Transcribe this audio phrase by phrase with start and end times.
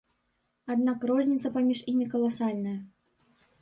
[0.75, 2.79] Аднак розніца паміж імі каласальная.